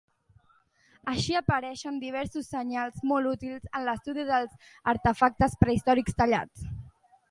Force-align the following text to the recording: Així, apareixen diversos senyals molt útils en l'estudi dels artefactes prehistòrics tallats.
Així, 1.13 1.35
apareixen 1.41 1.99
diversos 2.05 2.49
senyals 2.55 3.05
molt 3.13 3.31
útils 3.35 3.71
en 3.81 3.87
l'estudi 3.91 4.29
dels 4.35 4.69
artefactes 4.97 5.59
prehistòrics 5.65 6.23
tallats. 6.23 6.73